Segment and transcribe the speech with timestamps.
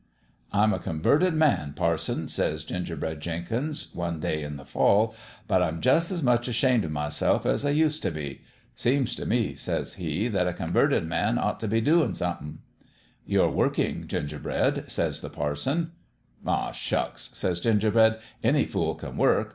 [0.51, 5.13] "'I'm a converted man, parson,' says Ginger bread Jenkins, one day in the fall,'
[5.47, 8.41] but I'm jus' as much ashamed o' myself as I used t' be.
[8.73, 12.57] Seems t' me,' says he,' that a converted man ought t' be doin* somethin'.
[12.57, 12.57] 1
[13.27, 15.91] "'You're workin', Gingerbread,' says the par son.
[16.35, 19.49] "* Oh, shucks!' says Gingerbread;* any fool can work.